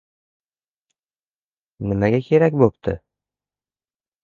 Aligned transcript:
—Nimaga 1.91 2.23
kerak 2.31 2.59
bo‘pti? 2.65 2.99